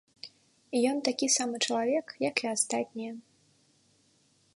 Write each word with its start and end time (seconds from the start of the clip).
Ён 0.91 0.97
такі 1.09 1.27
самы 1.37 1.55
чалавек, 1.65 2.05
як 2.29 2.35
і 2.47 2.51
астатнія. 2.55 3.13